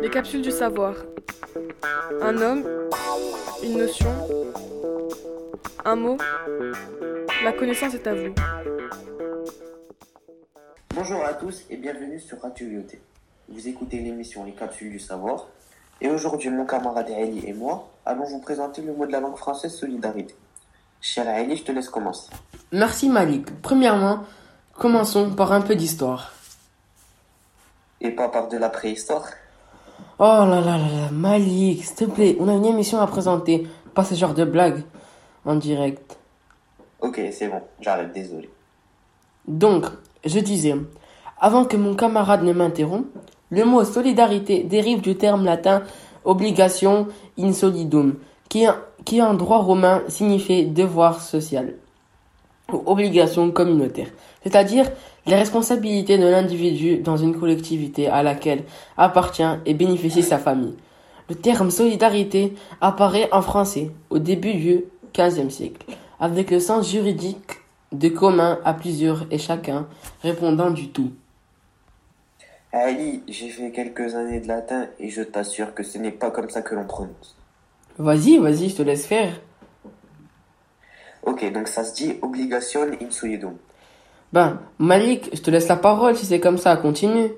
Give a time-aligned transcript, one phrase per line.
[0.00, 0.94] Les capsules du savoir.
[2.20, 2.64] Un homme,
[3.62, 4.10] une notion,
[5.84, 6.18] un mot.
[7.44, 8.34] La connaissance est à vous.
[10.94, 12.66] Bonjour à tous et bienvenue sur Radio.
[13.48, 15.48] Vous écoutez l'émission Les capsules du savoir.
[16.00, 19.36] Et aujourd'hui, mon camarade Ali et moi allons vous présenter le mot de la langue
[19.36, 20.34] française solidarité.
[21.00, 22.30] Cher Ali, je te laisse commencer.
[22.72, 23.46] Merci Malik.
[23.62, 24.24] Premièrement,
[24.74, 26.32] commençons par un peu d'histoire.
[28.02, 29.24] Et pas par de la préhistoire
[30.18, 33.66] Oh là là là là, Malik, s'il te plaît, on a une émission à présenter,
[33.94, 34.82] pas ce genre de blague
[35.44, 36.18] en direct.
[37.00, 38.50] Ok, c'est bon, j'arrête, désolé.
[39.46, 39.86] Donc,
[40.24, 40.74] je disais,
[41.40, 43.06] avant que mon camarade ne m'interrompe,
[43.50, 45.82] le mot solidarité dérive du terme latin
[46.24, 48.16] obligation in solidum,
[48.48, 48.66] qui,
[49.04, 51.74] qui en droit romain signifie devoir social
[52.70, 54.08] ou obligation communautaire,
[54.42, 54.90] c'est-à-dire
[55.26, 58.64] les responsabilités de l'individu dans une collectivité à laquelle
[58.96, 60.74] appartient et bénéficie sa famille.
[61.28, 64.84] Le terme solidarité apparaît en français au début du
[65.16, 65.86] XVe siècle,
[66.20, 67.60] avec le sens juridique
[67.92, 69.86] de commun à plusieurs et chacun
[70.22, 71.12] répondant du tout.
[72.72, 76.48] Ali, j'ai fait quelques années de latin et je t'assure que ce n'est pas comme
[76.48, 77.36] ça que l'on prononce.
[77.98, 79.40] Vas-y, vas-y, je te laisse faire.
[81.22, 83.56] Ok, donc ça se dit obligation in solidum.
[84.32, 87.30] Ben, Malik, je te laisse la parole si c'est comme ça, continue.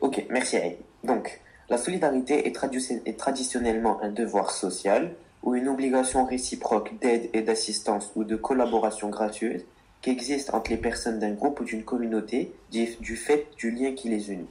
[0.00, 0.76] Ok, merci Ali.
[1.04, 7.42] Donc, la solidarité est, est traditionnellement un devoir social ou une obligation réciproque d'aide et
[7.42, 9.64] d'assistance ou de collaboration gratuite
[10.02, 14.08] qui existe entre les personnes d'un groupe ou d'une communauté du fait du lien qui
[14.08, 14.48] les unit.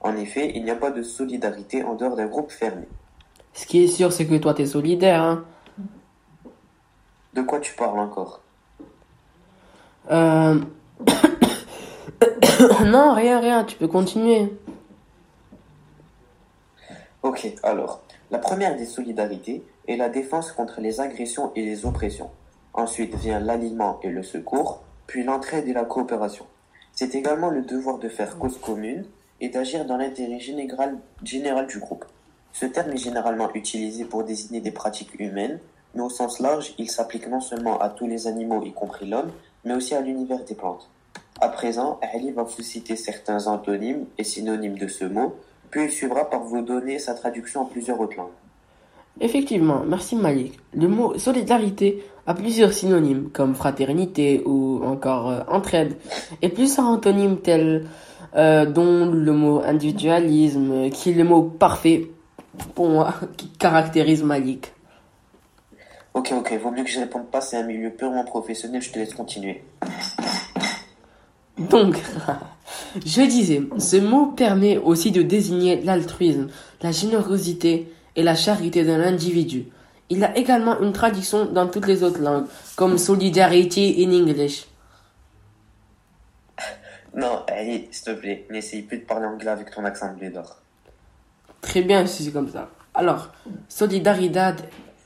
[0.00, 2.86] En effet, il n'y a pas de solidarité en dehors d'un groupe fermé.
[3.52, 5.44] Ce qui est sûr, c'est que toi, tu es solidaire, hein.
[7.34, 8.40] De quoi tu parles encore
[10.10, 10.60] Euh...
[12.84, 14.52] non, rien, rien, tu peux continuer.
[17.22, 22.30] Ok, alors, la première des solidarités est la défense contre les agressions et les oppressions.
[22.74, 26.46] Ensuite vient l'aliment et le secours, puis l'entraide et la coopération.
[26.92, 29.04] C'est également le devoir de faire cause commune
[29.40, 32.04] et d'agir dans l'intérêt général, général du groupe.
[32.52, 35.60] Ce terme est généralement utilisé pour désigner des pratiques humaines,
[35.94, 39.30] mais au sens large, il s'applique non seulement à tous les animaux, y compris l'homme,
[39.64, 40.88] mais aussi à l'univers des plantes.
[41.40, 45.36] À présent, Ali va vous citer certains antonymes et synonymes de ce mot,
[45.70, 48.28] puis il suivra par vous donner sa traduction en plusieurs autres langues.
[49.20, 50.58] Effectivement, merci Malik.
[50.74, 55.96] Le mot solidarité a plusieurs synonymes comme fraternité ou encore euh, entraide
[56.40, 57.86] et plusieurs antonymes tels
[58.36, 62.10] euh, dont le mot individualisme qui est le mot parfait
[62.74, 64.72] pour moi qui caractérise Malik.
[66.18, 68.98] Ok, ok, vaut mieux que je réponde pas, c'est un milieu purement professionnel, je te
[68.98, 69.62] laisse continuer.
[71.56, 71.96] Donc,
[73.06, 76.48] je disais, ce mot permet aussi de désigner l'altruisme,
[76.82, 79.66] la générosité et la charité d'un individu.
[80.08, 84.66] Il a également une traduction dans toutes les autres langues, comme solidarity in English.
[87.14, 90.56] Non, allez, s'il te plaît, n'essaye plus de parler anglais avec ton accent d'or.
[91.60, 92.70] Très bien, si c'est comme ça.
[92.92, 93.28] Alors,
[93.68, 94.56] solidaridad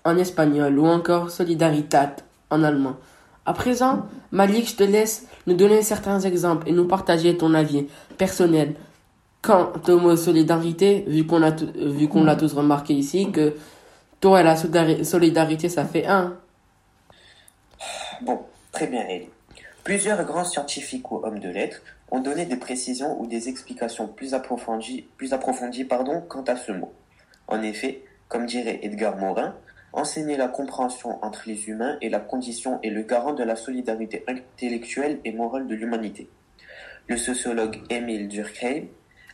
[0.05, 2.17] en espagnol ou encore solidaritat
[2.51, 2.97] en allemand.
[3.45, 7.87] À présent, Malik, je te laisse nous donner certains exemples et nous partager ton avis
[8.19, 8.75] personnel
[9.43, 13.57] quant au mot solidarité, vu qu'on a, vu l'a tous remarqué ici, que
[14.21, 16.37] toi et la solidarité, ça fait un.
[18.23, 18.41] Bon,
[18.71, 19.29] très bien, Elie.
[19.83, 21.83] Plusieurs grands scientifiques ou hommes de lettres
[22.13, 26.71] ont donné des précisions ou des explications plus approfondies, plus approfondies pardon, quant à ce
[26.71, 26.93] mot.
[27.49, 29.57] En effet, comme dirait Edgar Morin,
[29.93, 34.25] Enseigner la compréhension entre les humains est la condition et le garant de la solidarité
[34.27, 36.29] intellectuelle et morale de l'humanité.
[37.09, 38.85] Le sociologue Émile Durkheim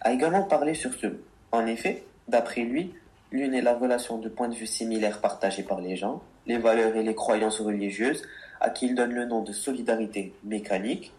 [0.00, 1.18] a également parlé sur ce mot.
[1.52, 2.92] En effet, d'après lui,
[3.30, 6.96] l'une est la relation de points de vue similaires partagés par les gens, les valeurs
[6.96, 8.22] et les croyances religieuses,
[8.60, 11.12] à qui il donne le nom de solidarité mécanique,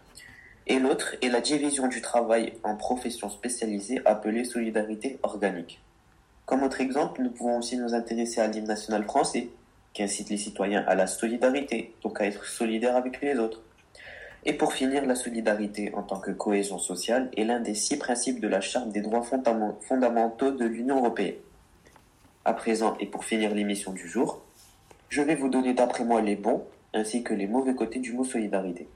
[0.66, 5.80] et l'autre est la division du travail en professions spécialisées appelée solidarité organique.
[6.50, 9.50] Comme autre exemple, nous pouvons aussi nous intéresser à l'hymne national français,
[9.92, 13.62] qui incite les citoyens à la solidarité, donc à être solidaires avec les autres.
[14.44, 18.40] Et pour finir, la solidarité en tant que cohésion sociale est l'un des six principes
[18.40, 21.36] de la Charte des droits fondamentaux de l'Union européenne.
[22.44, 24.42] À présent, et pour finir l'émission du jour,
[25.08, 26.64] je vais vous donner d'après moi les bons
[26.94, 28.88] ainsi que les mauvais côtés du mot solidarité.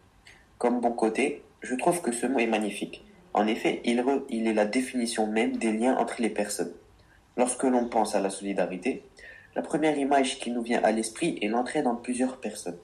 [0.59, 3.05] Comme bon côté, je trouve que ce mot est magnifique.
[3.33, 6.73] En effet, il, il est la définition même des liens entre les personnes.
[7.37, 9.03] Lorsque l'on pense à la solidarité,
[9.57, 12.79] la première image qui nous vient à l'esprit est l'entraide entre plusieurs personnes.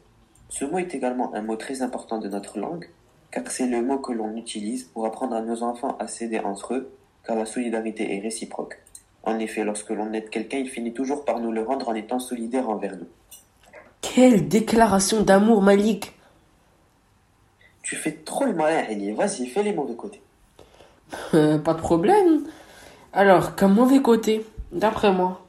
[0.49, 2.89] Ce mot est également un mot très important de notre langue,
[3.31, 6.75] car c'est le mot que l'on utilise pour apprendre à nos enfants à s'aider entre
[6.75, 6.93] eux
[7.27, 8.79] car la solidarité est réciproque.
[9.23, 12.19] En effet, lorsque l'on aide quelqu'un, il finit toujours par nous le rendre en étant
[12.19, 13.07] solidaire envers nous.
[14.01, 16.15] Quelle déclaration d'amour, Malik
[17.83, 19.13] Tu fais trop le malin, Elie.
[19.13, 20.23] Vas-y, fais les mauvais côtés.
[21.35, 22.45] Euh, Pas de problème.
[23.13, 25.45] Alors, comme mauvais côté, d'après moi,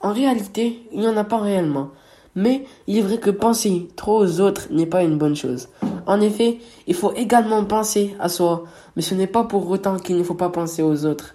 [0.00, 1.90] en réalité, il n'y en a pas réellement.
[2.36, 5.68] Mais il est vrai que penser trop aux autres n'est pas une bonne chose.
[6.06, 8.64] En effet, il faut également penser à soi,
[8.94, 11.34] mais ce n'est pas pour autant qu'il ne faut pas penser aux autres.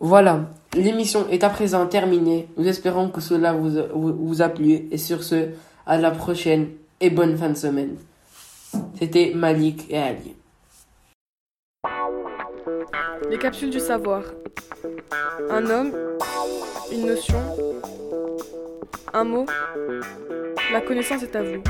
[0.00, 2.48] Voilà, l'émission est à présent terminée.
[2.56, 5.50] Nous espérons que cela vous a plu et sur ce,
[5.86, 6.70] à la prochaine
[7.00, 7.96] et bonne fin de semaine.
[8.98, 10.34] C'était Malik et Ali.
[13.30, 14.22] Les capsules du savoir.
[15.50, 15.92] Un homme,
[16.90, 17.40] une notion,
[19.12, 19.46] un mot.
[20.72, 21.62] La connaissance est à vous.